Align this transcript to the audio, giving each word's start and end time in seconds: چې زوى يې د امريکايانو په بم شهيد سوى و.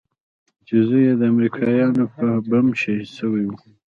چې 0.65 0.75
زوى 0.87 1.01
يې 1.07 1.13
د 1.17 1.21
امريکايانو 1.31 2.03
په 2.15 2.25
بم 2.49 2.65
شهيد 2.81 3.09
سوى 3.17 3.43
و. 3.47 3.51